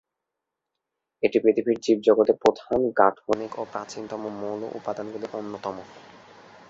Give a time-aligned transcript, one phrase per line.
[1.23, 5.77] এটি পৃথিবীর জীবজগতের প্রধান গাঠনিক ও প্রাচীনতম মৌল উপাদানগুলির অন্যতম।